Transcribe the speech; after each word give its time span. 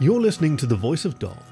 You're 0.00 0.20
listening 0.20 0.56
to 0.56 0.66
The 0.66 0.74
Voice 0.74 1.04
of 1.04 1.18
Dog. 1.18 1.42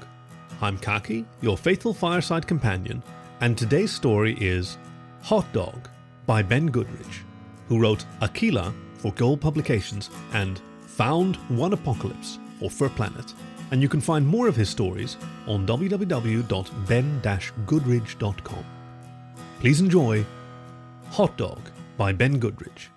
I'm 0.61 0.77
Khaki, 0.77 1.25
your 1.41 1.57
faithful 1.57 1.93
fireside 1.93 2.45
companion, 2.45 3.01
and 3.39 3.57
today's 3.57 3.93
story 3.93 4.37
is 4.41 4.77
Hot 5.21 5.45
Dog 5.53 5.87
by 6.25 6.43
Ben 6.43 6.69
Goodridge, 6.69 7.21
who 7.69 7.79
wrote 7.79 8.03
Akela 8.19 8.73
for 8.97 9.13
Goal 9.13 9.37
Publications 9.37 10.09
and 10.33 10.59
Found 10.81 11.37
One 11.47 11.71
Apocalypse 11.73 12.39
for 12.59 12.69
Furplanet. 12.69 13.33
And 13.71 13.81
you 13.81 13.87
can 13.87 14.01
find 14.01 14.27
more 14.27 14.49
of 14.49 14.55
his 14.55 14.69
stories 14.69 15.15
on 15.47 15.65
www.ben-goodridge.com. 15.65 18.65
Please 19.61 19.79
enjoy 19.79 20.25
Hot 21.11 21.37
Dog 21.37 21.61
by 21.97 22.11
Ben 22.11 22.39
Goodridge. 22.39 22.90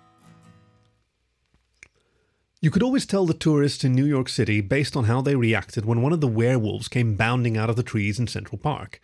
You 2.65 2.71
could 2.71 2.81
always 2.81 3.05
tell 3.05 3.27
the 3.27 3.35
tourists 3.35 3.83
in 3.83 3.93
New 3.93 4.07
York 4.07 4.27
City 4.27 4.59
based 4.59 4.97
on 4.97 5.03
how 5.03 5.21
they 5.21 5.35
reacted 5.35 5.85
when 5.85 6.01
one 6.01 6.11
of 6.11 6.19
the 6.19 6.27
werewolves 6.27 6.87
came 6.87 7.13
bounding 7.13 7.57
out 7.57 7.69
of 7.69 7.75
the 7.75 7.83
trees 7.83 8.17
in 8.17 8.25
Central 8.25 8.57
Park. 8.57 8.99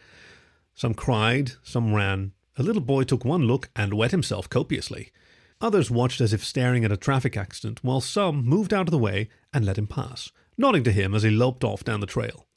Some 0.74 0.96
cried, 0.96 1.52
some 1.62 1.94
ran. 1.94 2.32
A 2.58 2.64
little 2.64 2.82
boy 2.82 3.04
took 3.04 3.24
one 3.24 3.44
look 3.44 3.70
and 3.76 3.94
wet 3.94 4.10
himself 4.10 4.50
copiously. 4.50 5.12
Others 5.62 5.92
watched 5.92 6.22
as 6.22 6.34
if 6.34 6.44
staring 6.44 6.84
at 6.84 6.92
a 6.92 6.98
traffic 6.98 7.38
accident, 7.38 7.84
while 7.84 8.02
some 8.02 8.44
moved 8.44 8.74
out 8.74 8.88
of 8.88 8.92
the 8.92 8.98
way 8.98 9.30
and 9.54 9.64
let 9.64 9.78
him 9.78 9.86
pass, 9.86 10.32
nodding 10.58 10.84
to 10.86 10.92
him 10.92 11.14
as 11.14 11.22
he 11.22 11.30
loped 11.30 11.64
off 11.64 11.84
down 11.84 12.00
the 12.00 12.08
trail. 12.08 12.48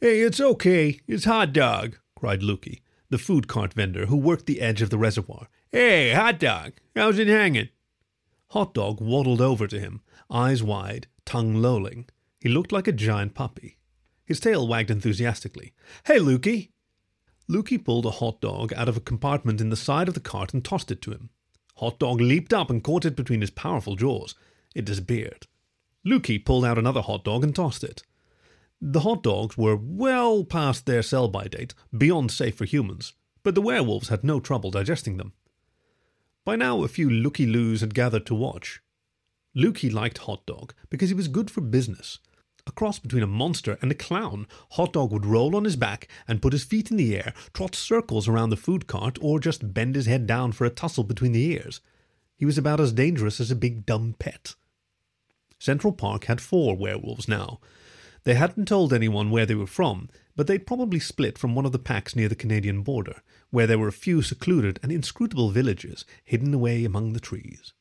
Hey, 0.00 0.22
it's 0.22 0.40
okay. 0.40 0.98
It's 1.06 1.26
hot 1.26 1.52
dog, 1.52 1.96
cried 2.16 2.40
Lukey, 2.40 2.80
the 3.08 3.18
food 3.18 3.46
cart 3.46 3.72
vendor 3.74 4.06
who 4.06 4.16
worked 4.16 4.46
the 4.46 4.62
edge 4.62 4.82
of 4.82 4.90
the 4.90 4.98
reservoir. 4.98 5.46
Hey, 5.70 6.10
hot 6.10 6.40
dog, 6.40 6.72
how's 6.96 7.20
it 7.20 7.28
hanging? 7.28 7.68
Hot 8.52 8.74
Dog 8.74 9.00
waddled 9.00 9.40
over 9.40 9.66
to 9.66 9.80
him, 9.80 10.02
eyes 10.30 10.62
wide, 10.62 11.06
tongue 11.24 11.54
lolling. 11.54 12.10
He 12.38 12.50
looked 12.50 12.70
like 12.70 12.86
a 12.86 12.92
giant 12.92 13.34
puppy. 13.34 13.78
His 14.26 14.40
tail 14.40 14.68
wagged 14.68 14.90
enthusiastically. 14.90 15.72
Hey, 16.04 16.18
Lukey! 16.18 16.68
Lukey 17.48 17.82
pulled 17.82 18.04
a 18.04 18.10
hot 18.10 18.42
dog 18.42 18.70
out 18.74 18.90
of 18.90 18.96
a 18.98 19.00
compartment 19.00 19.62
in 19.62 19.70
the 19.70 19.74
side 19.76 20.06
of 20.06 20.12
the 20.12 20.20
cart 20.20 20.52
and 20.52 20.62
tossed 20.62 20.90
it 20.90 21.00
to 21.00 21.12
him. 21.12 21.30
Hot 21.76 21.98
Dog 21.98 22.20
leaped 22.20 22.52
up 22.52 22.68
and 22.68 22.84
caught 22.84 23.06
it 23.06 23.16
between 23.16 23.40
his 23.40 23.48
powerful 23.48 23.96
jaws. 23.96 24.34
It 24.74 24.84
disappeared. 24.84 25.46
Lukey 26.06 26.44
pulled 26.44 26.66
out 26.66 26.76
another 26.76 27.00
hot 27.00 27.24
dog 27.24 27.44
and 27.44 27.56
tossed 27.56 27.82
it. 27.82 28.02
The 28.82 29.00
hot 29.00 29.22
dogs 29.22 29.56
were 29.56 29.76
well 29.80 30.44
past 30.44 30.84
their 30.84 31.02
sell 31.02 31.26
by 31.26 31.44
date, 31.44 31.72
beyond 31.96 32.30
safe 32.30 32.56
for 32.56 32.66
humans, 32.66 33.14
but 33.42 33.54
the 33.54 33.62
werewolves 33.62 34.10
had 34.10 34.22
no 34.22 34.40
trouble 34.40 34.70
digesting 34.70 35.16
them. 35.16 35.32
By 36.44 36.56
now, 36.56 36.82
a 36.82 36.88
few 36.88 37.08
looky 37.08 37.46
loos 37.46 37.80
had 37.82 37.94
gathered 37.94 38.26
to 38.26 38.34
watch. 38.34 38.80
Lukey 39.56 39.92
liked 39.92 40.18
Hot 40.18 40.44
Dog 40.46 40.74
because 40.90 41.08
he 41.08 41.14
was 41.14 41.28
good 41.28 41.50
for 41.50 41.60
business. 41.60 42.18
A 42.66 42.72
cross 42.72 42.98
between 42.98 43.22
a 43.22 43.28
monster 43.28 43.78
and 43.82 43.90
a 43.90 43.94
clown, 43.94 44.46
Hot 44.72 44.92
Dog 44.92 45.12
would 45.12 45.26
roll 45.26 45.54
on 45.54 45.64
his 45.64 45.76
back 45.76 46.08
and 46.26 46.42
put 46.42 46.52
his 46.52 46.64
feet 46.64 46.90
in 46.90 46.96
the 46.96 47.16
air, 47.16 47.32
trot 47.52 47.74
circles 47.74 48.28
around 48.28 48.50
the 48.50 48.56
food 48.56 48.86
cart, 48.86 49.18
or 49.20 49.40
just 49.40 49.74
bend 49.74 49.94
his 49.94 50.06
head 50.06 50.26
down 50.26 50.52
for 50.52 50.64
a 50.64 50.70
tussle 50.70 51.04
between 51.04 51.32
the 51.32 51.44
ears. 51.44 51.80
He 52.36 52.44
was 52.44 52.58
about 52.58 52.80
as 52.80 52.92
dangerous 52.92 53.40
as 53.40 53.50
a 53.50 53.56
big 53.56 53.84
dumb 53.86 54.14
pet. 54.18 54.54
Central 55.58 55.92
Park 55.92 56.24
had 56.24 56.40
four 56.40 56.76
werewolves 56.76 57.28
now. 57.28 57.60
They 58.24 58.34
hadn't 58.34 58.66
told 58.66 58.92
anyone 58.92 59.30
where 59.30 59.46
they 59.46 59.56
were 59.56 59.66
from, 59.66 60.08
but 60.36 60.46
they'd 60.46 60.66
probably 60.66 61.00
split 61.00 61.36
from 61.36 61.54
one 61.54 61.66
of 61.66 61.72
the 61.72 61.78
packs 61.78 62.14
near 62.14 62.28
the 62.28 62.36
Canadian 62.36 62.82
border, 62.82 63.22
where 63.50 63.66
there 63.66 63.78
were 63.78 63.88
a 63.88 63.92
few 63.92 64.22
secluded 64.22 64.78
and 64.82 64.92
inscrutable 64.92 65.50
villages 65.50 66.04
hidden 66.24 66.54
away 66.54 66.84
among 66.84 67.12
the 67.12 67.20
trees. 67.20 67.72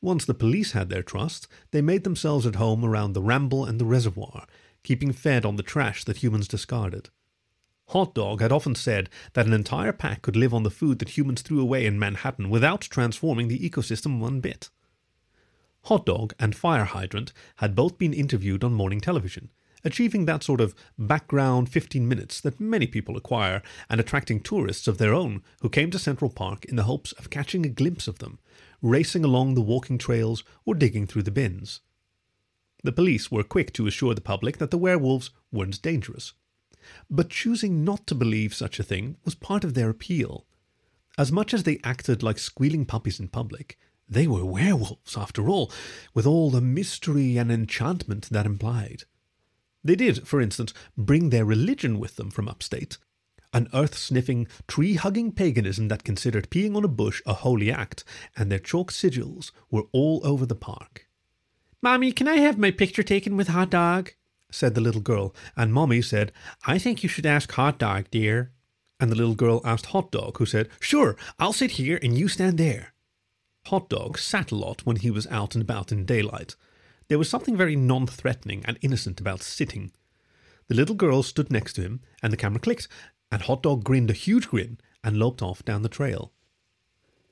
Once 0.00 0.24
the 0.24 0.34
police 0.34 0.72
had 0.72 0.90
their 0.90 1.02
trust, 1.02 1.48
they 1.70 1.80
made 1.80 2.04
themselves 2.04 2.46
at 2.46 2.56
home 2.56 2.84
around 2.84 3.14
the 3.14 3.22
ramble 3.22 3.64
and 3.64 3.80
the 3.80 3.86
reservoir, 3.86 4.46
keeping 4.84 5.12
fed 5.12 5.44
on 5.44 5.56
the 5.56 5.62
trash 5.62 6.04
that 6.04 6.18
humans 6.18 6.46
discarded. 6.46 7.08
Hot 7.88 8.14
Dog 8.14 8.42
had 8.42 8.52
often 8.52 8.74
said 8.74 9.08
that 9.32 9.46
an 9.46 9.54
entire 9.54 9.94
pack 9.94 10.20
could 10.20 10.36
live 10.36 10.52
on 10.52 10.62
the 10.62 10.70
food 10.70 10.98
that 10.98 11.16
humans 11.16 11.40
threw 11.40 11.60
away 11.60 11.86
in 11.86 11.98
Manhattan 11.98 12.50
without 12.50 12.82
transforming 12.82 13.48
the 13.48 13.58
ecosystem 13.58 14.20
one 14.20 14.40
bit. 14.40 14.68
Hot 15.84 16.04
Dog 16.04 16.34
and 16.38 16.54
Fire 16.54 16.84
Hydrant 16.84 17.32
had 17.56 17.74
both 17.74 17.96
been 17.96 18.12
interviewed 18.12 18.62
on 18.62 18.74
morning 18.74 19.00
television, 19.00 19.50
achieving 19.84 20.24
that 20.24 20.42
sort 20.42 20.60
of 20.60 20.74
background 20.98 21.68
15 21.68 22.06
minutes 22.06 22.40
that 22.40 22.60
many 22.60 22.86
people 22.86 23.16
acquire 23.16 23.62
and 23.88 24.00
attracting 24.00 24.40
tourists 24.40 24.88
of 24.88 24.98
their 24.98 25.14
own 25.14 25.42
who 25.60 25.68
came 25.68 25.90
to 25.90 25.98
Central 25.98 26.30
Park 26.30 26.64
in 26.64 26.76
the 26.76 26.84
hopes 26.84 27.12
of 27.12 27.30
catching 27.30 27.64
a 27.64 27.70
glimpse 27.70 28.08
of 28.08 28.18
them, 28.18 28.38
racing 28.82 29.24
along 29.24 29.54
the 29.54 29.60
walking 29.60 29.98
trails 29.98 30.44
or 30.64 30.74
digging 30.74 31.06
through 31.06 31.22
the 31.22 31.30
bins. 31.30 31.80
The 32.84 32.92
police 32.92 33.30
were 33.30 33.42
quick 33.42 33.72
to 33.74 33.86
assure 33.86 34.14
the 34.14 34.20
public 34.20 34.58
that 34.58 34.70
the 34.70 34.78
werewolves 34.78 35.30
weren't 35.50 35.82
dangerous. 35.82 36.32
But 37.10 37.30
choosing 37.30 37.84
not 37.84 38.06
to 38.06 38.14
believe 38.14 38.54
such 38.54 38.78
a 38.78 38.84
thing 38.84 39.16
was 39.24 39.34
part 39.34 39.64
of 39.64 39.74
their 39.74 39.90
appeal. 39.90 40.46
As 41.18 41.32
much 41.32 41.52
as 41.52 41.64
they 41.64 41.80
acted 41.82 42.22
like 42.22 42.38
squealing 42.38 42.86
puppies 42.86 43.18
in 43.18 43.28
public, 43.28 43.78
they 44.08 44.26
were 44.26 44.44
werewolves, 44.44 45.16
after 45.16 45.48
all, 45.48 45.70
with 46.14 46.26
all 46.26 46.50
the 46.50 46.60
mystery 46.60 47.36
and 47.36 47.50
enchantment 47.50 48.30
that 48.30 48.46
implied. 48.46 49.02
They 49.88 49.96
did, 49.96 50.28
for 50.28 50.42
instance, 50.42 50.74
bring 50.98 51.30
their 51.30 51.46
religion 51.46 51.98
with 51.98 52.16
them 52.16 52.30
from 52.30 52.46
upstate. 52.46 52.98
An 53.54 53.70
earth 53.72 53.96
sniffing, 53.96 54.46
tree 54.66 54.96
hugging 54.96 55.32
paganism 55.32 55.88
that 55.88 56.04
considered 56.04 56.50
peeing 56.50 56.76
on 56.76 56.84
a 56.84 56.88
bush 56.88 57.22
a 57.24 57.32
holy 57.32 57.72
act, 57.72 58.04
and 58.36 58.52
their 58.52 58.58
chalk 58.58 58.92
sigils 58.92 59.50
were 59.70 59.84
all 59.92 60.20
over 60.24 60.44
the 60.44 60.54
park. 60.54 61.08
Mommy, 61.80 62.12
can 62.12 62.28
I 62.28 62.34
have 62.34 62.58
my 62.58 62.70
picture 62.70 63.02
taken 63.02 63.34
with 63.34 63.48
Hot 63.48 63.70
Dog? 63.70 64.10
said 64.50 64.74
the 64.74 64.82
little 64.82 65.00
girl, 65.00 65.34
and 65.56 65.72
Mommy 65.72 66.02
said, 66.02 66.32
I 66.66 66.78
think 66.78 67.02
you 67.02 67.08
should 67.08 67.24
ask 67.24 67.50
Hot 67.52 67.78
Dog, 67.78 68.10
dear. 68.10 68.52
And 69.00 69.10
the 69.10 69.16
little 69.16 69.34
girl 69.34 69.62
asked 69.64 69.86
Hot 69.86 70.12
Dog, 70.12 70.36
who 70.36 70.44
said, 70.44 70.68
Sure, 70.80 71.16
I'll 71.38 71.54
sit 71.54 71.72
here 71.72 71.98
and 72.02 72.18
you 72.18 72.28
stand 72.28 72.58
there. 72.58 72.92
Hot 73.68 73.88
Dog 73.88 74.18
sat 74.18 74.50
a 74.50 74.54
lot 74.54 74.84
when 74.84 74.96
he 74.96 75.10
was 75.10 75.26
out 75.28 75.54
and 75.54 75.62
about 75.62 75.92
in 75.92 76.04
daylight. 76.04 76.56
There 77.08 77.18
was 77.18 77.28
something 77.28 77.56
very 77.56 77.74
non 77.74 78.06
threatening 78.06 78.62
and 78.66 78.78
innocent 78.82 79.18
about 79.20 79.42
sitting. 79.42 79.92
The 80.68 80.74
little 80.74 80.94
girl 80.94 81.22
stood 81.22 81.50
next 81.50 81.72
to 81.74 81.82
him, 81.82 82.00
and 82.22 82.32
the 82.32 82.36
camera 82.36 82.60
clicked, 82.60 82.88
and 83.32 83.42
Hot 83.42 83.62
Dog 83.62 83.82
grinned 83.82 84.10
a 84.10 84.14
huge 84.14 84.48
grin 84.48 84.78
and 85.02 85.16
loped 85.16 85.40
off 85.40 85.64
down 85.64 85.82
the 85.82 85.88
trail. 85.88 86.32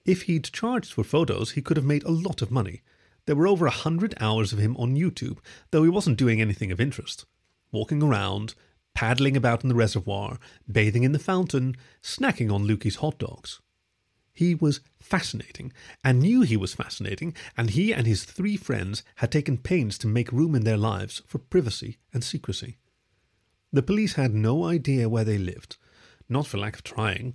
If 0.06 0.22
he'd 0.22 0.44
charged 0.44 0.92
for 0.92 1.04
photos, 1.04 1.52
he 1.52 1.62
could 1.62 1.76
have 1.76 1.84
made 1.84 2.04
a 2.04 2.10
lot 2.10 2.40
of 2.40 2.50
money. 2.50 2.82
There 3.26 3.36
were 3.36 3.48
over 3.48 3.66
a 3.66 3.70
hundred 3.70 4.14
hours 4.20 4.52
of 4.52 4.58
him 4.58 4.76
on 4.76 4.96
YouTube, 4.96 5.38
though 5.72 5.82
he 5.82 5.90
wasn't 5.90 6.18
doing 6.18 6.40
anything 6.40 6.72
of 6.72 6.80
interest. 6.80 7.26
Walking 7.72 8.02
around, 8.02 8.54
paddling 8.94 9.36
about 9.36 9.62
in 9.62 9.68
the 9.68 9.74
reservoir, 9.74 10.38
bathing 10.70 11.02
in 11.02 11.12
the 11.12 11.18
fountain, 11.18 11.76
snacking 12.02 12.52
on 12.52 12.66
Lukey's 12.66 12.96
hot 12.96 13.18
dogs. 13.18 13.60
He 14.36 14.54
was 14.54 14.80
fascinating, 15.00 15.72
and 16.04 16.20
knew 16.20 16.42
he 16.42 16.58
was 16.58 16.74
fascinating, 16.74 17.34
and 17.56 17.70
he 17.70 17.94
and 17.94 18.06
his 18.06 18.24
three 18.24 18.58
friends 18.58 19.02
had 19.16 19.32
taken 19.32 19.56
pains 19.56 19.96
to 19.96 20.06
make 20.06 20.30
room 20.30 20.54
in 20.54 20.62
their 20.62 20.76
lives 20.76 21.22
for 21.26 21.38
privacy 21.38 21.96
and 22.12 22.22
secrecy. 22.22 22.76
The 23.72 23.82
police 23.82 24.12
had 24.12 24.34
no 24.34 24.64
idea 24.64 25.08
where 25.08 25.24
they 25.24 25.38
lived, 25.38 25.78
not 26.28 26.46
for 26.46 26.58
lack 26.58 26.76
of 26.76 26.84
trying. 26.84 27.32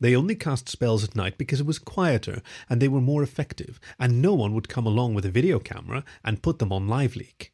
They 0.00 0.16
only 0.16 0.34
cast 0.34 0.70
spells 0.70 1.04
at 1.04 1.14
night 1.14 1.36
because 1.36 1.60
it 1.60 1.66
was 1.66 1.78
quieter 1.78 2.40
and 2.66 2.80
they 2.80 2.88
were 2.88 3.02
more 3.02 3.22
effective, 3.22 3.78
and 3.98 4.22
no 4.22 4.32
one 4.32 4.54
would 4.54 4.70
come 4.70 4.86
along 4.86 5.12
with 5.12 5.26
a 5.26 5.30
video 5.30 5.58
camera 5.58 6.02
and 6.24 6.42
put 6.42 6.60
them 6.60 6.72
on 6.72 6.88
LiveLeak. 6.88 7.50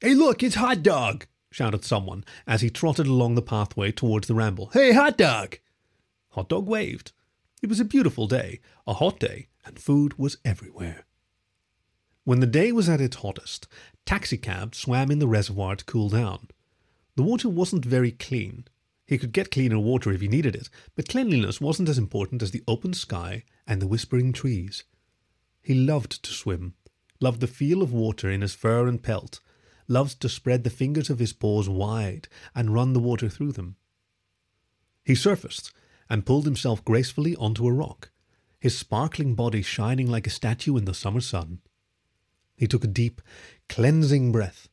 Hey, 0.00 0.14
look, 0.14 0.42
it's 0.42 0.54
Hot 0.54 0.82
Dog! 0.82 1.26
shouted 1.50 1.84
someone 1.84 2.24
as 2.46 2.62
he 2.62 2.70
trotted 2.70 3.06
along 3.06 3.34
the 3.34 3.42
pathway 3.42 3.92
towards 3.92 4.28
the 4.28 4.34
ramble. 4.34 4.70
Hey, 4.72 4.92
Hot 4.92 5.18
Dog! 5.18 5.58
Hot 6.30 6.48
Dog 6.48 6.66
waved. 6.66 7.12
It 7.62 7.68
was 7.68 7.78
a 7.78 7.84
beautiful 7.84 8.26
day, 8.26 8.58
a 8.88 8.94
hot 8.94 9.20
day, 9.20 9.46
and 9.64 9.78
food 9.78 10.18
was 10.18 10.38
everywhere. 10.44 11.04
When 12.24 12.40
the 12.40 12.46
day 12.46 12.72
was 12.72 12.88
at 12.88 13.00
its 13.00 13.16
hottest, 13.16 13.68
taxicabs 14.04 14.78
swam 14.78 15.12
in 15.12 15.20
the 15.20 15.28
reservoir 15.28 15.76
to 15.76 15.84
cool 15.84 16.08
down. 16.08 16.48
The 17.14 17.22
water 17.22 17.48
wasn't 17.48 17.84
very 17.84 18.10
clean. 18.10 18.64
He 19.06 19.16
could 19.16 19.32
get 19.32 19.52
cleaner 19.52 19.78
water 19.78 20.10
if 20.10 20.20
he 20.20 20.26
needed 20.26 20.56
it, 20.56 20.68
but 20.96 21.08
cleanliness 21.08 21.60
wasn't 21.60 21.88
as 21.88 21.98
important 21.98 22.42
as 22.42 22.50
the 22.50 22.64
open 22.66 22.94
sky 22.94 23.44
and 23.64 23.80
the 23.80 23.86
whispering 23.86 24.32
trees. 24.32 24.82
He 25.62 25.74
loved 25.74 26.24
to 26.24 26.32
swim, 26.32 26.74
loved 27.20 27.40
the 27.40 27.46
feel 27.46 27.80
of 27.80 27.92
water 27.92 28.28
in 28.28 28.40
his 28.40 28.54
fur 28.54 28.88
and 28.88 29.00
pelt, 29.00 29.38
loved 29.86 30.20
to 30.22 30.28
spread 30.28 30.64
the 30.64 30.70
fingers 30.70 31.10
of 31.10 31.20
his 31.20 31.32
paws 31.32 31.68
wide 31.68 32.26
and 32.56 32.74
run 32.74 32.92
the 32.92 32.98
water 32.98 33.28
through 33.28 33.52
them. 33.52 33.76
He 35.04 35.14
surfaced 35.14 35.72
and 36.12 36.26
pulled 36.26 36.44
himself 36.44 36.84
gracefully 36.84 37.34
onto 37.36 37.66
a 37.66 37.72
rock, 37.72 38.10
his 38.60 38.76
sparkling 38.76 39.34
body 39.34 39.62
shining 39.62 40.06
like 40.06 40.26
a 40.26 40.30
statue 40.30 40.76
in 40.76 40.84
the 40.84 40.92
summer 40.92 41.22
sun. 41.22 41.58
He 42.54 42.66
took 42.66 42.84
a 42.84 42.86
deep, 42.86 43.22
cleansing 43.70 44.30
breath 44.30 44.68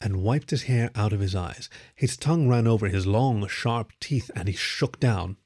and 0.00 0.20
wiped 0.20 0.50
his 0.50 0.64
hair 0.64 0.90
out 0.96 1.12
of 1.12 1.20
his 1.20 1.32
eyes. 1.32 1.70
His 1.94 2.16
tongue 2.16 2.48
ran 2.48 2.66
over 2.66 2.88
his 2.88 3.06
long, 3.06 3.46
sharp 3.46 3.92
teeth, 4.00 4.32
and 4.34 4.48
he 4.48 4.54
shook 4.54 4.98
down. 4.98 5.36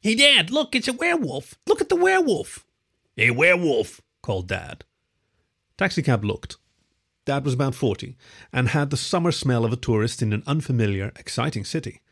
Hey, 0.00 0.16
Dad, 0.16 0.50
look, 0.50 0.74
it's 0.74 0.88
a 0.88 0.92
werewolf. 0.92 1.54
Look 1.68 1.80
at 1.80 1.88
the 1.88 1.94
werewolf. 1.94 2.66
A 3.16 3.30
werewolf, 3.30 4.00
called 4.22 4.48
Dad. 4.48 4.82
Taxicab 5.78 6.24
looked. 6.24 6.56
Dad 7.24 7.44
was 7.44 7.54
about 7.54 7.76
40 7.76 8.16
and 8.52 8.70
had 8.70 8.90
the 8.90 8.96
summer 8.96 9.30
smell 9.30 9.64
of 9.64 9.72
a 9.72 9.76
tourist 9.76 10.20
in 10.20 10.32
an 10.32 10.42
unfamiliar, 10.48 11.12
exciting 11.14 11.64
city. 11.64 12.02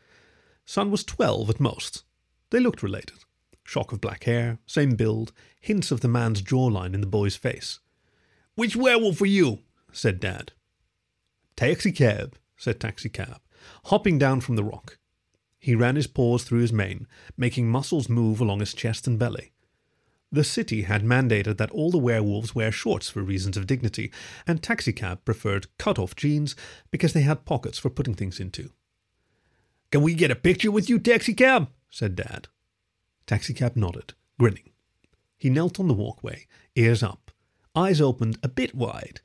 Son 0.65 0.89
was 0.91 1.03
12 1.03 1.49
at 1.49 1.59
most. 1.59 2.03
They 2.53 2.59
looked 2.59 2.83
related. 2.83 3.17
Shock 3.63 3.93
of 3.93 3.99
black 3.99 4.25
hair, 4.25 4.59
same 4.67 4.91
build, 4.91 5.33
hints 5.59 5.89
of 5.89 6.01
the 6.01 6.07
man's 6.07 6.43
jawline 6.43 6.93
in 6.93 7.01
the 7.01 7.07
boy's 7.07 7.35
face. 7.35 7.79
Which 8.53 8.75
werewolf 8.75 9.19
are 9.21 9.25
you? 9.25 9.61
said 9.91 10.19
Dad. 10.19 10.51
Taxi 11.55 11.91
cab, 11.91 12.37
said 12.55 12.79
Taxi 12.79 13.09
Cab, 13.09 13.41
hopping 13.85 14.19
down 14.19 14.39
from 14.39 14.55
the 14.55 14.63
rock. 14.63 14.99
He 15.57 15.73
ran 15.73 15.95
his 15.95 16.05
paws 16.05 16.43
through 16.43 16.59
his 16.59 16.71
mane, 16.71 17.07
making 17.35 17.69
muscles 17.69 18.07
move 18.07 18.39
along 18.39 18.59
his 18.59 18.75
chest 18.75 19.07
and 19.07 19.17
belly. 19.17 19.51
The 20.31 20.43
city 20.43 20.83
had 20.83 21.03
mandated 21.03 21.57
that 21.57 21.71
all 21.71 21.89
the 21.89 21.97
werewolves 21.97 22.53
wear 22.53 22.71
shorts 22.71 23.09
for 23.09 23.23
reasons 23.23 23.57
of 23.57 23.65
dignity, 23.65 24.11
and 24.45 24.61
Taxicab 24.61 25.25
preferred 25.25 25.75
cut 25.79 25.97
off 25.97 26.15
jeans 26.15 26.55
because 26.91 27.13
they 27.13 27.21
had 27.21 27.45
pockets 27.45 27.79
for 27.79 27.89
putting 27.89 28.13
things 28.13 28.39
into. 28.39 28.69
Can 29.89 30.03
we 30.03 30.13
get 30.13 30.29
a 30.29 30.35
picture 30.35 30.69
with 30.69 30.87
you, 30.87 30.99
Taxicab? 30.99 31.67
Said 31.93 32.15
Dad. 32.15 32.47
Taxicab 33.27 33.75
nodded, 33.75 34.15
grinning. 34.39 34.71
He 35.37 35.51
knelt 35.51 35.79
on 35.79 35.87
the 35.87 35.93
walkway, 35.93 36.47
ears 36.75 37.03
up, 37.03 37.29
eyes 37.75 38.01
opened 38.01 38.39
a 38.41 38.47
bit 38.47 38.73
wide. 38.73 39.21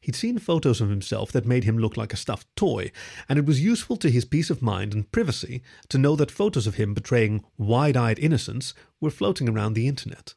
He'd 0.00 0.16
seen 0.16 0.38
photos 0.38 0.80
of 0.80 0.90
himself 0.90 1.30
that 1.30 1.46
made 1.46 1.62
him 1.62 1.78
look 1.78 1.96
like 1.96 2.12
a 2.12 2.16
stuffed 2.16 2.48
toy, 2.56 2.90
and 3.28 3.38
it 3.38 3.46
was 3.46 3.62
useful 3.62 3.96
to 3.98 4.10
his 4.10 4.24
peace 4.24 4.50
of 4.50 4.62
mind 4.62 4.94
and 4.94 5.10
privacy 5.12 5.62
to 5.90 5.98
know 5.98 6.16
that 6.16 6.32
photos 6.32 6.66
of 6.66 6.74
him 6.74 6.92
betraying 6.92 7.44
wide 7.56 7.96
eyed 7.96 8.18
innocence 8.18 8.74
were 9.00 9.10
floating 9.10 9.48
around 9.48 9.74
the 9.74 9.86
internet. 9.86 10.34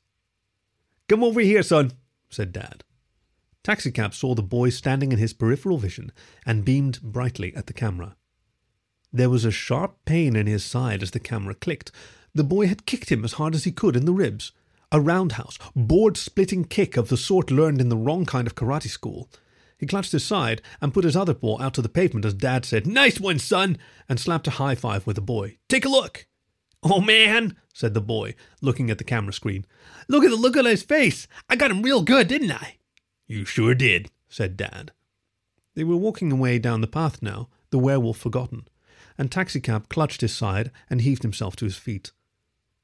Come 1.09 1.23
over 1.23 1.41
here, 1.41 1.63
son, 1.63 1.93
said 2.29 2.53
Dad. 2.53 2.83
Taxicab 3.63 4.13
saw 4.13 4.35
the 4.35 4.43
boy 4.43 4.69
standing 4.69 5.11
in 5.11 5.17
his 5.17 5.33
peripheral 5.33 5.79
vision 5.79 6.11
and 6.45 6.63
beamed 6.63 7.01
brightly 7.01 7.55
at 7.55 7.65
the 7.65 7.73
camera. 7.73 8.15
There 9.13 9.29
was 9.29 9.43
a 9.43 9.51
sharp 9.51 9.97
pain 10.05 10.35
in 10.35 10.47
his 10.47 10.63
side 10.63 11.03
as 11.03 11.11
the 11.11 11.19
camera 11.19 11.53
clicked. 11.53 11.91
The 12.33 12.43
boy 12.43 12.67
had 12.67 12.85
kicked 12.85 13.11
him 13.11 13.25
as 13.25 13.33
hard 13.33 13.55
as 13.55 13.65
he 13.65 13.71
could 13.71 13.95
in 13.95 14.05
the 14.05 14.13
ribs. 14.13 14.53
A 14.91 15.01
roundhouse, 15.01 15.57
board 15.75 16.17
splitting 16.17 16.65
kick 16.65 16.97
of 16.97 17.09
the 17.09 17.17
sort 17.17 17.51
learned 17.51 17.81
in 17.81 17.89
the 17.89 17.97
wrong 17.97 18.25
kind 18.25 18.47
of 18.47 18.55
karate 18.55 18.89
school. 18.89 19.29
He 19.77 19.85
clutched 19.85 20.11
his 20.11 20.23
side 20.23 20.61
and 20.79 20.93
put 20.93 21.05
his 21.05 21.15
other 21.15 21.33
paw 21.33 21.59
out 21.61 21.73
to 21.73 21.81
the 21.81 21.89
pavement 21.89 22.23
as 22.25 22.33
Dad 22.33 22.65
said, 22.65 22.85
Nice 22.85 23.19
one, 23.19 23.39
son! 23.39 23.77
and 24.07 24.19
slapped 24.19 24.47
a 24.47 24.51
high 24.51 24.75
five 24.75 25.07
with 25.07 25.15
the 25.15 25.21
boy. 25.21 25.57
Take 25.67 25.85
a 25.85 25.89
look! 25.89 26.27
Oh, 26.83 27.01
man, 27.01 27.55
said 27.73 27.93
the 27.93 28.01
boy, 28.01 28.35
looking 28.61 28.89
at 28.89 28.97
the 28.97 29.03
camera 29.03 29.33
screen. 29.33 29.65
Look 30.07 30.23
at 30.23 30.29
the 30.29 30.35
look 30.35 30.55
on 30.55 30.65
his 30.65 30.83
face. 30.83 31.27
I 31.49 31.55
got 31.55 31.71
him 31.71 31.83
real 31.83 32.01
good, 32.01 32.27
didn't 32.27 32.51
I? 32.51 32.77
You 33.27 33.45
sure 33.45 33.75
did, 33.75 34.09
said 34.29 34.57
Dad. 34.57 34.91
They 35.75 35.83
were 35.83 35.95
walking 35.95 36.31
away 36.31 36.59
down 36.59 36.81
the 36.81 36.87
path 36.87 37.21
now, 37.21 37.49
the 37.69 37.79
werewolf 37.79 38.17
forgotten, 38.17 38.67
and 39.17 39.31
Taxicab 39.31 39.89
clutched 39.89 40.21
his 40.21 40.33
side 40.33 40.71
and 40.89 41.01
heaved 41.01 41.23
himself 41.23 41.55
to 41.57 41.65
his 41.65 41.77
feet. 41.77 42.11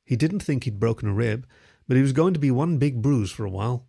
He 0.05 0.15
didn't 0.15 0.39
think 0.39 0.63
he'd 0.63 0.79
broken 0.79 1.09
a 1.09 1.13
rib, 1.13 1.47
but 1.87 1.97
he 1.97 2.03
was 2.03 2.13
going 2.13 2.33
to 2.33 2.39
be 2.39 2.51
one 2.51 2.77
big 2.77 3.01
bruise 3.01 3.31
for 3.31 3.45
a 3.45 3.49
while. 3.49 3.87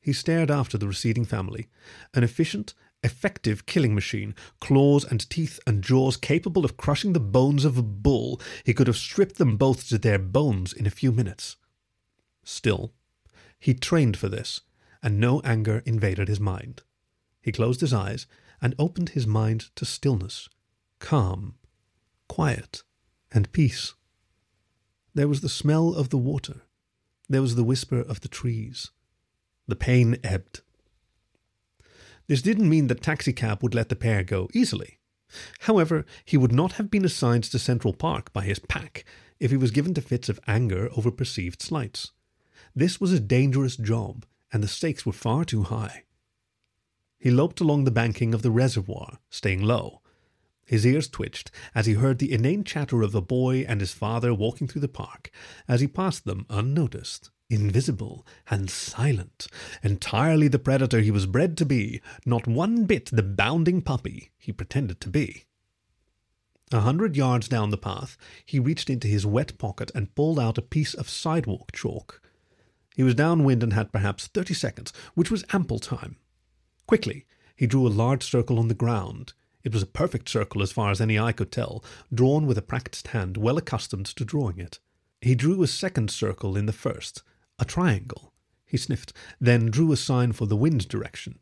He 0.00 0.12
stared 0.12 0.50
after 0.50 0.76
the 0.76 0.86
receding 0.86 1.24
family, 1.24 1.68
an 2.12 2.24
efficient 2.24 2.74
effective 3.04 3.66
killing 3.66 3.94
machine, 3.94 4.34
claws 4.60 5.04
and 5.04 5.28
teeth 5.28 5.60
and 5.66 5.84
jaws 5.84 6.16
capable 6.16 6.64
of 6.64 6.76
crushing 6.76 7.12
the 7.12 7.20
bones 7.20 7.64
of 7.64 7.76
a 7.76 7.82
bull, 7.82 8.40
he 8.64 8.74
could 8.74 8.86
have 8.86 8.96
stripped 8.96 9.36
them 9.36 9.56
both 9.56 9.88
to 9.88 9.98
their 9.98 10.18
bones 10.18 10.72
in 10.72 10.86
a 10.86 10.90
few 10.90 11.12
minutes. 11.12 11.56
Still, 12.42 12.92
he 13.58 13.74
trained 13.74 14.16
for 14.16 14.28
this, 14.28 14.62
and 15.02 15.20
no 15.20 15.40
anger 15.40 15.82
invaded 15.84 16.28
his 16.28 16.40
mind. 16.40 16.82
He 17.42 17.52
closed 17.52 17.82
his 17.82 17.92
eyes 17.92 18.26
and 18.60 18.74
opened 18.78 19.10
his 19.10 19.26
mind 19.26 19.70
to 19.76 19.84
stillness, 19.84 20.48
calm, 21.04 21.54
quiet, 22.30 22.82
and 23.30 23.52
peace. 23.52 23.92
There 25.12 25.28
was 25.28 25.42
the 25.42 25.50
smell 25.50 25.94
of 25.94 26.08
the 26.08 26.16
water. 26.16 26.62
There 27.28 27.42
was 27.42 27.56
the 27.56 27.62
whisper 27.62 28.00
of 28.00 28.22
the 28.22 28.28
trees. 28.28 28.90
The 29.68 29.76
pain 29.76 30.16
ebbed. 30.24 30.62
This 32.26 32.40
didn't 32.40 32.70
mean 32.70 32.86
that 32.86 33.02
Taxicab 33.02 33.62
would 33.62 33.74
let 33.74 33.90
the 33.90 33.96
pair 33.96 34.24
go 34.24 34.48
easily. 34.54 34.98
However, 35.60 36.06
he 36.24 36.38
would 36.38 36.52
not 36.52 36.72
have 36.72 36.90
been 36.90 37.04
assigned 37.04 37.44
to 37.44 37.58
Central 37.58 37.92
Park 37.92 38.32
by 38.32 38.44
his 38.44 38.58
pack 38.58 39.04
if 39.38 39.50
he 39.50 39.58
was 39.58 39.72
given 39.72 39.92
to 39.94 40.00
fits 40.00 40.30
of 40.30 40.40
anger 40.46 40.88
over 40.96 41.10
perceived 41.10 41.60
slights. 41.60 42.12
This 42.74 42.98
was 42.98 43.12
a 43.12 43.20
dangerous 43.20 43.76
job, 43.76 44.24
and 44.50 44.62
the 44.62 44.68
stakes 44.68 45.04
were 45.04 45.12
far 45.12 45.44
too 45.44 45.64
high. 45.64 46.04
He 47.18 47.30
loped 47.30 47.60
along 47.60 47.84
the 47.84 47.90
banking 47.90 48.32
of 48.32 48.40
the 48.40 48.50
reservoir, 48.50 49.18
staying 49.28 49.60
low. 49.60 50.00
His 50.64 50.86
ears 50.86 51.08
twitched 51.08 51.50
as 51.74 51.86
he 51.86 51.94
heard 51.94 52.18
the 52.18 52.32
inane 52.32 52.64
chatter 52.64 53.02
of 53.02 53.12
the 53.12 53.20
boy 53.20 53.64
and 53.68 53.80
his 53.80 53.92
father 53.92 54.32
walking 54.32 54.66
through 54.66 54.80
the 54.80 54.88
park 54.88 55.30
as 55.68 55.80
he 55.80 55.86
passed 55.86 56.24
them 56.24 56.46
unnoticed 56.48 57.30
invisible 57.50 58.26
and 58.50 58.70
silent, 58.70 59.46
entirely 59.82 60.48
the 60.48 60.58
predator 60.58 61.00
he 61.00 61.10
was 61.10 61.26
bred 61.26 61.56
to 61.58 61.66
be, 61.66 62.00
not 62.24 62.46
one 62.46 62.84
bit 62.84 63.10
the 63.12 63.22
bounding 63.22 63.82
puppy 63.82 64.30
he 64.38 64.52
pretended 64.52 65.00
to 65.00 65.08
be. 65.08 65.44
A 66.72 66.80
hundred 66.80 67.16
yards 67.16 67.48
down 67.48 67.70
the 67.70 67.76
path, 67.76 68.16
he 68.44 68.58
reached 68.58 68.90
into 68.90 69.06
his 69.06 69.26
wet 69.26 69.56
pocket 69.58 69.90
and 69.94 70.14
pulled 70.14 70.40
out 70.40 70.58
a 70.58 70.62
piece 70.62 70.94
of 70.94 71.08
sidewalk 71.08 71.72
chalk. 71.72 72.20
He 72.96 73.02
was 73.02 73.14
downwind 73.14 73.62
and 73.62 73.72
had 73.72 73.92
perhaps 73.92 74.26
thirty 74.26 74.54
seconds, 74.54 74.92
which 75.14 75.30
was 75.30 75.44
ample 75.52 75.78
time. 75.78 76.16
Quickly, 76.86 77.26
he 77.54 77.66
drew 77.66 77.86
a 77.86 77.88
large 77.88 78.24
circle 78.24 78.58
on 78.58 78.68
the 78.68 78.74
ground. 78.74 79.34
It 79.64 79.72
was 79.72 79.82
a 79.82 79.86
perfect 79.86 80.28
circle 80.28 80.62
as 80.62 80.72
far 80.72 80.90
as 80.90 81.00
any 81.00 81.18
eye 81.18 81.32
could 81.32 81.50
tell, 81.50 81.82
drawn 82.12 82.46
with 82.46 82.58
a 82.58 82.62
practiced 82.62 83.08
hand 83.08 83.38
well 83.38 83.56
accustomed 83.56 84.06
to 84.06 84.24
drawing 84.24 84.58
it. 84.58 84.78
He 85.22 85.34
drew 85.34 85.62
a 85.62 85.66
second 85.66 86.10
circle 86.10 86.54
in 86.54 86.66
the 86.66 86.72
first, 86.72 87.22
a 87.58 87.64
triangle. 87.64 88.34
He 88.66 88.76
sniffed, 88.76 89.14
then 89.40 89.70
drew 89.70 89.90
a 89.90 89.96
sign 89.96 90.32
for 90.32 90.46
the 90.46 90.56
wind 90.56 90.86
direction. 90.88 91.40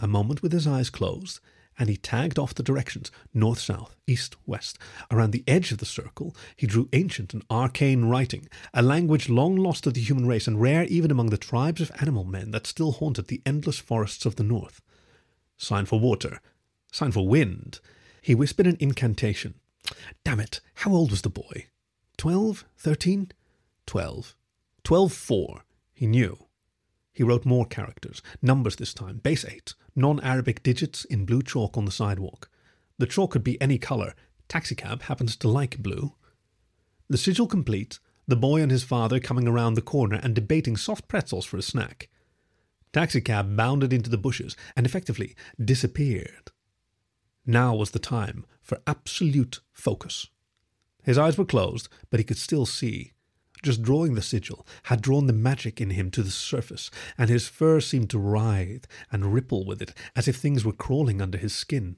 A 0.00 0.08
moment 0.08 0.42
with 0.42 0.52
his 0.52 0.66
eyes 0.66 0.90
closed, 0.90 1.38
and 1.78 1.88
he 1.88 1.96
tagged 1.96 2.38
off 2.38 2.54
the 2.54 2.62
directions 2.62 3.12
north, 3.32 3.60
south, 3.60 3.94
east, 4.06 4.36
west. 4.46 4.76
Around 5.10 5.30
the 5.30 5.44
edge 5.46 5.70
of 5.70 5.78
the 5.78 5.86
circle, 5.86 6.34
he 6.56 6.66
drew 6.66 6.88
ancient 6.92 7.32
and 7.32 7.44
arcane 7.48 8.06
writing, 8.06 8.48
a 8.74 8.82
language 8.82 9.28
long 9.28 9.54
lost 9.54 9.84
to 9.84 9.90
the 9.92 10.00
human 10.00 10.26
race 10.26 10.48
and 10.48 10.60
rare 10.60 10.84
even 10.84 11.10
among 11.10 11.30
the 11.30 11.38
tribes 11.38 11.80
of 11.80 11.92
animal 12.00 12.24
men 12.24 12.50
that 12.50 12.66
still 12.66 12.92
haunted 12.92 13.28
the 13.28 13.42
endless 13.46 13.78
forests 13.78 14.26
of 14.26 14.36
the 14.36 14.42
north. 14.42 14.82
Sign 15.56 15.86
for 15.86 16.00
water, 16.00 16.40
sign 16.90 17.12
for 17.12 17.26
wind. 17.26 17.80
He 18.22 18.34
whispered 18.34 18.66
an 18.66 18.76
incantation. 18.80 19.54
Damn 20.24 20.40
it, 20.40 20.60
how 20.74 20.92
old 20.92 21.10
was 21.10 21.22
the 21.22 21.30
boy? 21.30 21.66
Twelve? 22.16 22.64
Thirteen? 22.76 23.32
Twelve. 23.86 24.36
12-4, 24.84 25.60
he 25.92 26.06
knew. 26.06 26.46
He 27.12 27.22
wrote 27.22 27.44
more 27.44 27.66
characters, 27.66 28.22
numbers 28.40 28.76
this 28.76 28.94
time, 28.94 29.18
base 29.18 29.44
8, 29.44 29.74
non-Arabic 29.94 30.62
digits 30.62 31.04
in 31.04 31.26
blue 31.26 31.42
chalk 31.42 31.76
on 31.76 31.84
the 31.84 31.92
sidewalk. 31.92 32.48
The 32.98 33.06
chalk 33.06 33.32
could 33.32 33.44
be 33.44 33.60
any 33.60 33.78
colour. 33.78 34.14
Taxicab 34.48 35.02
happens 35.02 35.36
to 35.36 35.48
like 35.48 35.82
blue. 35.82 36.14
The 37.08 37.18
sigil 37.18 37.46
complete, 37.46 37.98
the 38.26 38.36
boy 38.36 38.62
and 38.62 38.70
his 38.70 38.84
father 38.84 39.20
coming 39.20 39.48
around 39.48 39.74
the 39.74 39.82
corner 39.82 40.20
and 40.22 40.34
debating 40.34 40.76
soft 40.76 41.08
pretzels 41.08 41.44
for 41.44 41.56
a 41.56 41.62
snack. 41.62 42.08
Taxicab 42.92 43.56
bounded 43.56 43.92
into 43.92 44.10
the 44.10 44.18
bushes 44.18 44.56
and 44.76 44.86
effectively 44.86 45.34
disappeared. 45.62 46.50
Now 47.46 47.74
was 47.74 47.90
the 47.90 47.98
time 47.98 48.44
for 48.62 48.80
absolute 48.86 49.60
focus. 49.72 50.28
His 51.02 51.18
eyes 51.18 51.38
were 51.38 51.44
closed, 51.44 51.88
but 52.10 52.20
he 52.20 52.24
could 52.24 52.38
still 52.38 52.66
see. 52.66 53.12
Just 53.62 53.82
drawing 53.82 54.14
the 54.14 54.22
sigil 54.22 54.66
had 54.84 55.02
drawn 55.02 55.26
the 55.26 55.32
magic 55.32 55.80
in 55.80 55.90
him 55.90 56.10
to 56.12 56.22
the 56.22 56.30
surface, 56.30 56.90
and 57.18 57.28
his 57.28 57.48
fur 57.48 57.80
seemed 57.80 58.10
to 58.10 58.18
writhe 58.18 58.86
and 59.12 59.34
ripple 59.34 59.64
with 59.64 59.82
it 59.82 59.92
as 60.16 60.28
if 60.28 60.36
things 60.36 60.64
were 60.64 60.72
crawling 60.72 61.20
under 61.20 61.36
his 61.36 61.54
skin. 61.54 61.96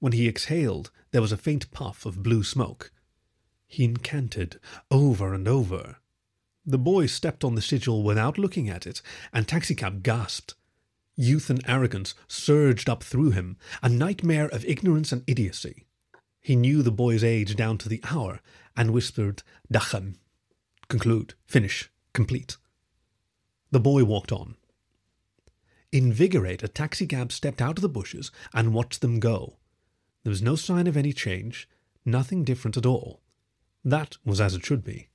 When 0.00 0.12
he 0.12 0.28
exhaled, 0.28 0.90
there 1.10 1.22
was 1.22 1.32
a 1.32 1.36
faint 1.36 1.70
puff 1.70 2.04
of 2.06 2.22
blue 2.22 2.42
smoke. 2.42 2.92
He 3.66 3.84
incanted 3.84 4.58
over 4.90 5.34
and 5.34 5.46
over. 5.46 5.98
The 6.64 6.78
boy 6.78 7.06
stepped 7.06 7.44
on 7.44 7.54
the 7.54 7.62
sigil 7.62 8.02
without 8.02 8.38
looking 8.38 8.68
at 8.68 8.86
it, 8.86 9.00
and 9.32 9.46
Taxicab 9.46 10.02
gasped. 10.02 10.54
Youth 11.20 11.50
and 11.50 11.60
arrogance 11.66 12.14
surged 12.28 12.88
up 12.88 13.02
through 13.02 13.32
him, 13.32 13.56
a 13.82 13.88
nightmare 13.88 14.46
of 14.46 14.64
ignorance 14.64 15.10
and 15.10 15.24
idiocy. 15.26 15.84
He 16.40 16.54
knew 16.54 16.80
the 16.80 16.92
boy's 16.92 17.24
age 17.24 17.56
down 17.56 17.76
to 17.78 17.88
the 17.88 18.00
hour, 18.04 18.40
and 18.76 18.92
whispered, 18.92 19.42
Dachem 19.70 20.14
conclude, 20.88 21.34
finish, 21.44 21.90
complete. 22.12 22.56
The 23.72 23.80
boy 23.80 24.04
walked 24.04 24.30
on. 24.30 24.54
Invigorate, 25.90 26.62
a 26.62 26.68
Taxicab 26.68 27.32
stepped 27.32 27.60
out 27.60 27.78
of 27.78 27.82
the 27.82 27.88
bushes 27.88 28.30
and 28.54 28.72
watched 28.72 29.00
them 29.00 29.18
go. 29.18 29.56
There 30.22 30.30
was 30.30 30.40
no 30.40 30.54
sign 30.54 30.86
of 30.86 30.96
any 30.96 31.12
change, 31.12 31.68
nothing 32.04 32.44
different 32.44 32.76
at 32.76 32.86
all. 32.86 33.22
That 33.84 34.18
was 34.24 34.40
as 34.40 34.54
it 34.54 34.64
should 34.64 34.84
be. 34.84 35.08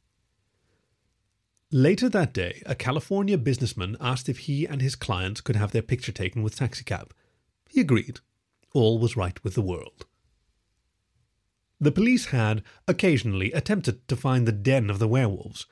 Later 1.73 2.07
that 2.09 2.35
day, 2.35 2.61
a 2.67 2.75
California 2.75 3.35
businessman 3.35 3.97
asked 3.99 4.29
if 4.29 4.37
he 4.37 4.67
and 4.67 4.79
his 4.79 4.95
clients 4.95 5.41
could 5.41 5.55
have 5.55 5.71
their 5.71 5.81
picture 5.81 6.11
taken 6.11 6.43
with 6.43 6.55
Taxicab. 6.55 7.15
He 7.67 7.81
agreed. 7.81 8.19
All 8.75 8.99
was 8.99 9.17
right 9.17 9.43
with 9.43 9.55
the 9.55 9.63
world. 9.63 10.05
The 11.81 11.91
police 11.91 12.27
had 12.27 12.61
occasionally 12.87 13.51
attempted 13.53 14.07
to 14.07 14.15
find 14.15 14.47
the 14.47 14.51
den 14.51 14.91
of 14.91 14.99
the 14.99 15.07
werewolves. 15.07 15.65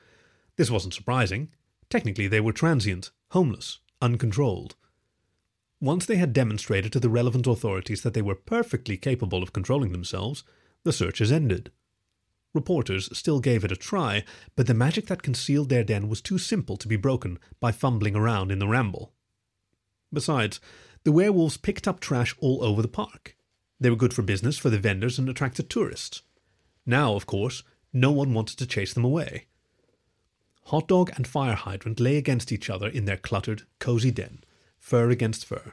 This 0.56 0.72
wasn't 0.72 0.92
surprising. 0.92 1.50
Technically, 1.88 2.26
they 2.26 2.40
were 2.40 2.52
transient, 2.52 3.12
homeless, 3.30 3.78
uncontrolled. 4.00 4.74
Once 5.80 6.04
they 6.04 6.16
had 6.16 6.32
demonstrated 6.32 6.92
to 6.94 6.98
the 6.98 7.10
relevant 7.10 7.46
authorities 7.46 8.02
that 8.02 8.12
they 8.12 8.22
were 8.22 8.34
perfectly 8.34 8.96
capable 8.96 9.40
of 9.40 9.52
controlling 9.52 9.92
themselves, 9.92 10.42
the 10.82 10.92
searches 10.92 11.30
ended. 11.30 11.70
Reporters 12.54 13.16
still 13.16 13.40
gave 13.40 13.64
it 13.64 13.72
a 13.72 13.76
try, 13.76 14.24
but 14.56 14.66
the 14.66 14.74
magic 14.74 15.06
that 15.06 15.22
concealed 15.22 15.68
their 15.68 15.84
den 15.84 16.08
was 16.08 16.20
too 16.20 16.38
simple 16.38 16.76
to 16.76 16.88
be 16.88 16.96
broken 16.96 17.38
by 17.60 17.72
fumbling 17.72 18.14
around 18.14 18.52
in 18.52 18.58
the 18.58 18.68
ramble. 18.68 19.12
Besides, 20.12 20.60
the 21.04 21.12
werewolves 21.12 21.56
picked 21.56 21.88
up 21.88 21.98
trash 21.98 22.34
all 22.40 22.62
over 22.62 22.82
the 22.82 22.88
park. 22.88 23.36
They 23.80 23.90
were 23.90 23.96
good 23.96 24.14
for 24.14 24.22
business 24.22 24.58
for 24.58 24.70
the 24.70 24.78
vendors 24.78 25.18
and 25.18 25.28
attracted 25.28 25.70
tourists. 25.70 26.22
Now, 26.84 27.14
of 27.14 27.26
course, 27.26 27.62
no 27.92 28.12
one 28.12 28.34
wanted 28.34 28.58
to 28.58 28.66
chase 28.66 28.92
them 28.92 29.04
away. 29.04 29.46
Hot 30.66 30.86
Dog 30.86 31.10
and 31.16 31.26
Fire 31.26 31.54
Hydrant 31.54 31.98
lay 31.98 32.16
against 32.16 32.52
each 32.52 32.70
other 32.70 32.88
in 32.88 33.06
their 33.06 33.16
cluttered, 33.16 33.62
cozy 33.78 34.10
den, 34.10 34.44
fur 34.78 35.10
against 35.10 35.44
fur. 35.44 35.72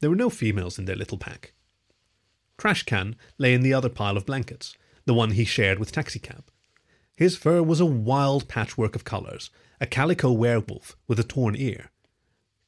There 0.00 0.10
were 0.10 0.16
no 0.16 0.30
females 0.30 0.78
in 0.78 0.84
their 0.84 0.96
little 0.96 1.18
pack. 1.18 1.54
Trash 2.58 2.82
Can 2.82 3.16
lay 3.38 3.54
in 3.54 3.62
the 3.62 3.72
other 3.72 3.88
pile 3.88 4.16
of 4.16 4.26
blankets, 4.26 4.76
the 5.08 5.14
one 5.14 5.30
he 5.30 5.44
shared 5.46 5.78
with 5.78 5.90
Taxicab. 5.90 6.44
His 7.16 7.34
fur 7.34 7.62
was 7.62 7.80
a 7.80 7.86
wild 7.86 8.46
patchwork 8.46 8.94
of 8.94 9.04
colours, 9.04 9.48
a 9.80 9.86
calico 9.86 10.30
werewolf 10.30 10.96
with 11.08 11.18
a 11.18 11.24
torn 11.24 11.56
ear. 11.56 11.90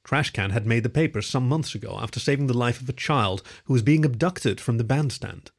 Trashcan 0.04 0.50
had 0.50 0.66
made 0.66 0.82
the 0.82 0.88
papers 0.88 1.26
some 1.26 1.47
months 1.47 1.75
ago 1.75 1.99
after 2.00 2.18
saving 2.18 2.47
the 2.47 2.56
life 2.56 2.80
of 2.80 2.88
a 2.88 2.94
child 2.94 3.42
who 3.64 3.75
was 3.75 3.82
being 3.82 4.06
abducted 4.06 4.59
from 4.59 4.78
the 4.78 4.85
bandstand. 4.85 5.50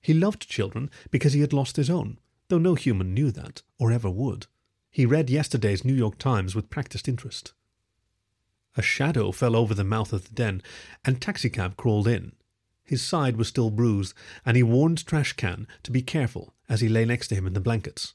He 0.00 0.14
loved 0.14 0.48
children 0.48 0.88
because 1.10 1.32
he 1.32 1.40
had 1.40 1.52
lost 1.52 1.74
his 1.74 1.90
own, 1.90 2.20
though 2.48 2.58
no 2.58 2.76
human 2.76 3.12
knew 3.12 3.32
that, 3.32 3.62
or 3.80 3.90
ever 3.90 4.08
would. 4.08 4.46
He 4.92 5.04
read 5.04 5.28
yesterday's 5.28 5.84
New 5.84 5.94
York 5.94 6.16
Times 6.16 6.54
with 6.54 6.70
practiced 6.70 7.08
interest. 7.08 7.54
A 8.76 8.82
shadow 8.82 9.32
fell 9.32 9.56
over 9.56 9.74
the 9.74 9.82
mouth 9.82 10.12
of 10.12 10.28
the 10.28 10.34
den, 10.34 10.62
and 11.04 11.20
Taxicab 11.20 11.76
crawled 11.76 12.06
in. 12.06 12.36
His 12.84 13.02
side 13.02 13.36
was 13.36 13.48
still 13.48 13.70
bruised, 13.70 14.14
and 14.44 14.56
he 14.56 14.62
warned 14.62 15.06
Trash 15.06 15.32
Can 15.34 15.66
to 15.82 15.90
be 15.90 16.02
careful 16.02 16.54
as 16.68 16.80
he 16.80 16.88
lay 16.88 17.04
next 17.04 17.28
to 17.28 17.34
him 17.34 17.46
in 17.46 17.54
the 17.54 17.60
blankets. 17.60 18.14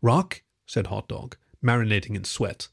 Rock? 0.00 0.42
said 0.66 0.88
Hot 0.88 1.08
Dog, 1.08 1.36
marinating 1.62 2.16
in 2.16 2.24
sweat. 2.24 2.68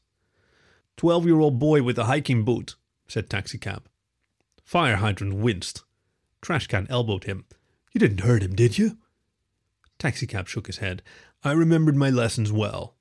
Twelve 0.96 1.26
year 1.26 1.38
old 1.38 1.58
boy 1.58 1.82
with 1.82 1.98
a 1.98 2.04
hiking 2.04 2.44
boot, 2.44 2.76
said 3.06 3.28
Taxicab. 3.28 3.84
Fire 4.62 4.96
Hydrant 4.96 5.34
winced. 5.34 5.82
Trash 6.40 6.66
Can 6.66 6.86
elbowed 6.88 7.24
him. 7.24 7.44
You 7.92 7.98
didn't 7.98 8.20
hurt 8.20 8.42
him, 8.42 8.54
did 8.54 8.78
you? 8.78 8.98
Taxicab 9.98 10.48
shook 10.48 10.66
his 10.66 10.78
head. 10.78 11.02
I 11.42 11.52
remembered 11.52 11.96
my 11.96 12.10
lessons 12.10 12.50
well. 12.50 12.96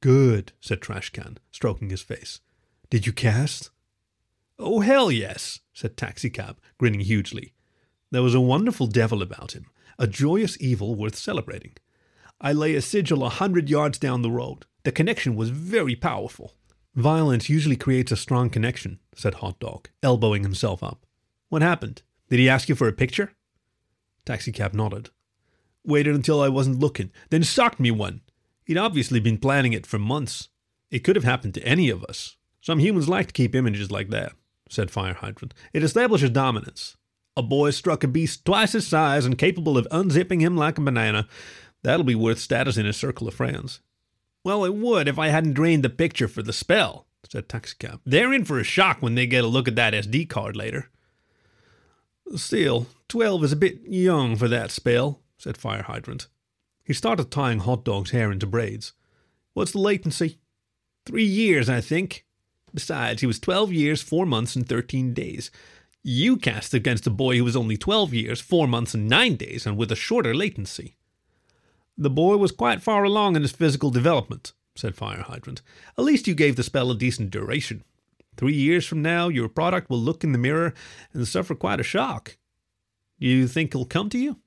Good, 0.00 0.52
said 0.60 0.80
Trash 0.80 1.10
Can, 1.10 1.38
stroking 1.50 1.90
his 1.90 2.02
face. 2.02 2.40
Did 2.90 3.06
you 3.06 3.12
cast? 3.12 3.70
Oh, 4.64 4.78
hell 4.78 5.10
yes, 5.10 5.58
said 5.72 5.96
Taxicab, 5.96 6.56
grinning 6.78 7.00
hugely. 7.00 7.52
There 8.12 8.22
was 8.22 8.34
a 8.34 8.40
wonderful 8.40 8.86
devil 8.86 9.20
about 9.20 9.52
him, 9.52 9.66
a 9.98 10.06
joyous 10.06 10.56
evil 10.60 10.94
worth 10.94 11.16
celebrating. 11.16 11.72
I 12.40 12.52
lay 12.52 12.76
a 12.76 12.80
sigil 12.80 13.24
a 13.24 13.28
hundred 13.28 13.68
yards 13.68 13.98
down 13.98 14.22
the 14.22 14.30
road. 14.30 14.66
The 14.84 14.92
connection 14.92 15.34
was 15.34 15.50
very 15.50 15.96
powerful. 15.96 16.54
Violence 16.94 17.48
usually 17.48 17.74
creates 17.74 18.12
a 18.12 18.16
strong 18.16 18.50
connection, 18.50 19.00
said 19.16 19.34
Hot 19.34 19.58
Dog, 19.58 19.88
elbowing 20.00 20.44
himself 20.44 20.80
up. 20.80 21.06
What 21.48 21.62
happened? 21.62 22.02
Did 22.30 22.38
he 22.38 22.48
ask 22.48 22.68
you 22.68 22.76
for 22.76 22.86
a 22.86 22.92
picture? 22.92 23.32
Taxicab 24.24 24.74
nodded. 24.74 25.10
Waited 25.84 26.14
until 26.14 26.40
I 26.40 26.48
wasn't 26.48 26.78
looking, 26.78 27.10
then 27.30 27.42
socked 27.42 27.80
me 27.80 27.90
one. 27.90 28.20
He'd 28.64 28.78
obviously 28.78 29.18
been 29.18 29.38
planning 29.38 29.72
it 29.72 29.86
for 29.86 29.98
months. 29.98 30.50
It 30.88 31.00
could 31.00 31.16
have 31.16 31.24
happened 31.24 31.54
to 31.54 31.66
any 31.66 31.90
of 31.90 32.04
us. 32.04 32.36
Some 32.60 32.78
humans 32.78 33.08
like 33.08 33.26
to 33.26 33.32
keep 33.32 33.56
images 33.56 33.90
like 33.90 34.10
that, 34.10 34.34
said 34.72 34.90
Fire 34.90 35.14
Hydrant. 35.14 35.54
It 35.72 35.82
establishes 35.82 36.30
dominance. 36.30 36.96
A 37.36 37.42
boy 37.42 37.70
struck 37.70 38.04
a 38.04 38.08
beast 38.08 38.44
twice 38.44 38.72
his 38.72 38.86
size 38.86 39.24
and 39.24 39.38
capable 39.38 39.78
of 39.78 39.86
unzipping 39.90 40.40
him 40.40 40.56
like 40.56 40.78
a 40.78 40.82
banana. 40.82 41.28
That'll 41.82 42.04
be 42.04 42.14
worth 42.14 42.38
status 42.38 42.76
in 42.76 42.86
his 42.86 42.96
circle 42.96 43.28
of 43.28 43.34
friends. 43.34 43.80
Well, 44.44 44.64
it 44.64 44.74
would 44.74 45.08
if 45.08 45.18
I 45.18 45.28
hadn't 45.28 45.54
drained 45.54 45.82
the 45.84 45.90
picture 45.90 46.28
for 46.28 46.42
the 46.42 46.52
spell, 46.52 47.06
said 47.28 47.48
Taxicab. 47.48 48.00
They're 48.04 48.32
in 48.32 48.44
for 48.44 48.58
a 48.58 48.64
shock 48.64 49.00
when 49.00 49.14
they 49.14 49.26
get 49.26 49.44
a 49.44 49.48
look 49.48 49.68
at 49.68 49.76
that 49.76 49.94
SD 49.94 50.28
card 50.28 50.56
later. 50.56 50.90
Still, 52.36 52.86
twelve 53.08 53.44
is 53.44 53.52
a 53.52 53.56
bit 53.56 53.80
young 53.84 54.36
for 54.36 54.48
that 54.48 54.70
spell, 54.70 55.20
said 55.38 55.56
Fire 55.56 55.82
Hydrant. 55.82 56.28
He 56.84 56.92
started 56.92 57.30
tying 57.30 57.60
Hot 57.60 57.84
Dog's 57.84 58.10
hair 58.10 58.32
into 58.32 58.46
braids. 58.46 58.92
What's 59.54 59.72
the 59.72 59.78
latency? 59.78 60.38
Three 61.06 61.24
years, 61.24 61.68
I 61.68 61.80
think. 61.80 62.24
Besides, 62.74 63.20
he 63.20 63.26
was 63.26 63.38
12 63.38 63.72
years, 63.72 64.02
4 64.02 64.26
months, 64.26 64.56
and 64.56 64.68
13 64.68 65.12
days. 65.12 65.50
You 66.02 66.36
cast 66.36 66.74
against 66.74 67.06
a 67.06 67.10
boy 67.10 67.36
who 67.36 67.44
was 67.44 67.56
only 67.56 67.76
12 67.76 68.14
years, 68.14 68.40
4 68.40 68.66
months, 68.66 68.94
and 68.94 69.08
9 69.08 69.36
days, 69.36 69.66
and 69.66 69.76
with 69.76 69.92
a 69.92 69.96
shorter 69.96 70.34
latency. 70.34 70.96
The 71.96 72.10
boy 72.10 72.36
was 72.36 72.52
quite 72.52 72.82
far 72.82 73.04
along 73.04 73.36
in 73.36 73.42
his 73.42 73.52
physical 73.52 73.90
development, 73.90 74.52
said 74.74 74.96
Fire 74.96 75.22
Hydrant. 75.22 75.62
At 75.98 76.04
least 76.04 76.26
you 76.26 76.34
gave 76.34 76.56
the 76.56 76.62
spell 76.62 76.90
a 76.90 76.96
decent 76.96 77.30
duration. 77.30 77.84
Three 78.36 78.54
years 78.54 78.86
from 78.86 79.02
now, 79.02 79.28
your 79.28 79.48
product 79.48 79.90
will 79.90 80.00
look 80.00 80.24
in 80.24 80.32
the 80.32 80.38
mirror 80.38 80.72
and 81.12 81.28
suffer 81.28 81.54
quite 81.54 81.80
a 81.80 81.84
shock. 81.84 82.38
You 83.18 83.46
think 83.46 83.72
he'll 83.72 83.84
come 83.84 84.08
to 84.08 84.18
you? 84.18 84.38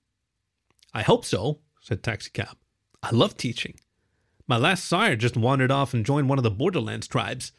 I 0.94 1.04
hope 1.04 1.24
so, 1.24 1.60
said 1.80 2.02
Taxicab. 2.02 2.58
I 3.04 3.12
love 3.12 3.38
teaching. 3.38 3.76
My 4.48 4.58
last 4.58 4.86
sire 4.86 5.16
just 5.16 5.38
wandered 5.38 5.72
off 5.72 5.94
and 5.94 6.06
joined 6.06 6.28
one 6.30 6.40
of 6.40 6.44
the 6.44 6.52
Borderlands 6.52 7.08
tribes. 7.08 7.52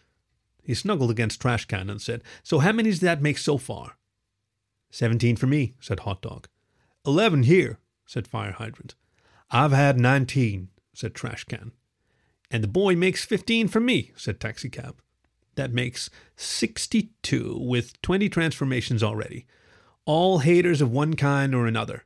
He 0.66 0.74
snuggled 0.74 1.12
against 1.12 1.40
Trash 1.40 1.66
Can 1.66 1.88
and 1.88 2.02
said, 2.02 2.22
So 2.42 2.58
how 2.58 2.72
many 2.72 2.90
does 2.90 3.00
that 3.00 3.22
make 3.22 3.38
so 3.38 3.56
far? 3.56 3.96
Seventeen 4.90 5.36
for 5.36 5.46
me, 5.46 5.74
said 5.78 6.00
Hot 6.00 6.20
Dog. 6.20 6.48
Eleven 7.06 7.44
here, 7.44 7.78
said 8.04 8.26
Fire 8.26 8.52
Hydrant. 8.52 8.96
I've 9.50 9.72
had 9.72 9.98
nineteen, 9.98 10.68
said 10.92 11.14
Trash 11.14 11.44
Can. 11.44 11.70
And 12.50 12.64
the 12.64 12.68
boy 12.68 12.96
makes 12.96 13.24
fifteen 13.24 13.68
for 13.68 13.78
me, 13.78 14.10
said 14.16 14.40
Taxicab. 14.40 14.96
That 15.54 15.72
makes 15.72 16.10
sixty-two, 16.34 17.58
with 17.60 18.00
twenty 18.02 18.28
transformations 18.28 19.02
already. 19.02 19.46
All 20.04 20.40
haters 20.40 20.80
of 20.80 20.90
one 20.90 21.14
kind 21.14 21.54
or 21.54 21.66
another. 21.66 22.04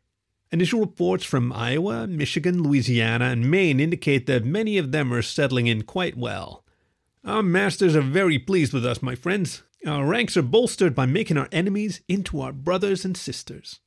Initial 0.52 0.80
reports 0.80 1.24
from 1.24 1.52
Iowa, 1.52 2.06
Michigan, 2.06 2.62
Louisiana, 2.62 3.26
and 3.26 3.50
Maine 3.50 3.80
indicate 3.80 4.26
that 4.26 4.44
many 4.44 4.78
of 4.78 4.92
them 4.92 5.12
are 5.12 5.22
settling 5.22 5.66
in 5.66 5.82
quite 5.82 6.16
well. 6.16 6.64
Our 7.24 7.42
masters 7.42 7.94
are 7.94 8.00
very 8.00 8.38
pleased 8.38 8.72
with 8.72 8.86
us, 8.86 9.02
my 9.02 9.14
friends. 9.14 9.62
Our 9.86 10.06
ranks 10.06 10.36
are 10.38 10.42
bolstered 10.42 10.94
by 10.94 11.04
making 11.04 11.36
our 11.36 11.48
enemies 11.52 12.00
into 12.08 12.40
our 12.40 12.52
brothers 12.52 13.04
and 13.04 13.14
sisters. 13.14 13.80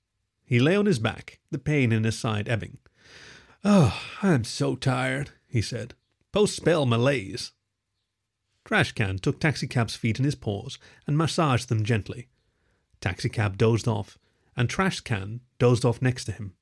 He 0.46 0.60
lay 0.60 0.76
on 0.76 0.86
his 0.86 1.00
back, 1.00 1.40
the 1.50 1.58
pain 1.58 1.92
in 1.92 2.04
his 2.04 2.18
side 2.18 2.48
ebbing. 2.48 2.78
Oh, 3.64 4.00
I'm 4.22 4.44
so 4.44 4.76
tired, 4.76 5.32
he 5.48 5.62
said. 5.62 5.96
Post 6.32 6.56
spell 6.56 6.86
malaise. 6.86 7.54
Trashcan 8.66 9.20
took 9.20 9.40
Taxicab's 9.40 9.96
feet 9.96 10.20
in 10.20 10.26
his 10.26 10.36
paws 10.36 10.78
and 11.08 11.18
massaged 11.18 11.70
them 11.70 11.84
gently. 11.84 12.28
Taxicab 13.02 13.58
dozed 13.58 13.88
off, 13.88 14.18
and 14.56 14.70
Trashcan 14.70 15.40
dozed 15.58 15.86
off 15.86 16.02
next 16.02 16.26
to 16.26 16.32
him. 16.32 16.54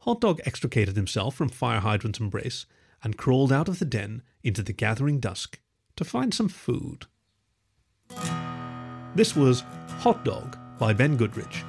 Hot 0.00 0.20
Dog 0.20 0.40
extricated 0.44 0.96
himself 0.96 1.34
from 1.34 1.48
Fire 1.48 1.80
Hydrant's 1.80 2.20
embrace 2.20 2.66
and 3.02 3.16
crawled 3.16 3.52
out 3.52 3.68
of 3.68 3.78
the 3.78 3.84
den 3.86 4.22
into 4.42 4.62
the 4.62 4.72
gathering 4.74 5.18
dusk 5.18 5.60
to 5.96 6.04
find 6.04 6.32
some 6.32 6.48
food. 6.48 7.06
This 9.14 9.36
was 9.36 9.64
Hot 10.00 10.24
Dog 10.24 10.58
by 10.78 10.92
Ben 10.92 11.16
Goodridge, 11.16 11.64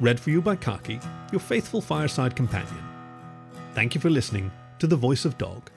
read 0.00 0.20
for 0.20 0.30
you 0.30 0.42
by 0.42 0.56
Khaki, 0.56 1.00
your 1.32 1.40
faithful 1.40 1.80
fireside 1.80 2.36
companion. 2.36 2.84
Thank 3.74 3.94
you 3.94 4.00
for 4.00 4.10
listening 4.10 4.50
to 4.78 4.86
The 4.86 4.96
Voice 4.96 5.24
of 5.24 5.38
Dog. 5.38 5.70